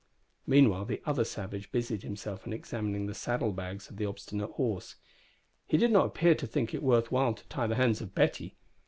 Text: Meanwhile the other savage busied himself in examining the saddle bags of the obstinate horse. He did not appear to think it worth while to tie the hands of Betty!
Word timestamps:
Meanwhile 0.47 0.85
the 0.85 0.99
other 1.05 1.23
savage 1.23 1.71
busied 1.71 2.01
himself 2.01 2.47
in 2.47 2.53
examining 2.53 3.05
the 3.05 3.13
saddle 3.13 3.51
bags 3.51 3.87
of 3.87 3.97
the 3.97 4.05
obstinate 4.07 4.49
horse. 4.53 4.95
He 5.67 5.77
did 5.77 5.91
not 5.91 6.07
appear 6.07 6.33
to 6.33 6.47
think 6.47 6.73
it 6.73 6.81
worth 6.81 7.11
while 7.11 7.35
to 7.35 7.47
tie 7.49 7.67
the 7.67 7.75
hands 7.75 8.01
of 8.01 8.15
Betty! 8.15 8.55